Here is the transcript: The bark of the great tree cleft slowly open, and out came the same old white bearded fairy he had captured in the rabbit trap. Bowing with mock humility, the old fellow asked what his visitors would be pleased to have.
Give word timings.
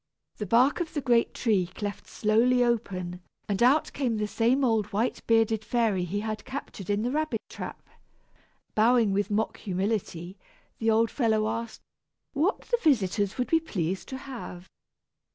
The 0.37 0.47
bark 0.47 0.79
of 0.79 0.95
the 0.95 0.99
great 1.01 1.31
tree 1.31 1.67
cleft 1.75 2.07
slowly 2.07 2.63
open, 2.63 3.21
and 3.47 3.61
out 3.61 3.93
came 3.93 4.17
the 4.17 4.25
same 4.25 4.63
old 4.65 4.87
white 4.87 5.21
bearded 5.27 5.63
fairy 5.63 6.05
he 6.05 6.21
had 6.21 6.43
captured 6.43 6.89
in 6.89 7.03
the 7.03 7.11
rabbit 7.11 7.39
trap. 7.49 7.87
Bowing 8.73 9.13
with 9.13 9.29
mock 9.29 9.57
humility, 9.57 10.39
the 10.79 10.89
old 10.89 11.11
fellow 11.11 11.47
asked 11.47 11.81
what 12.33 12.65
his 12.65 12.81
visitors 12.81 13.37
would 13.37 13.49
be 13.51 13.59
pleased 13.59 14.07
to 14.09 14.17
have. 14.17 14.67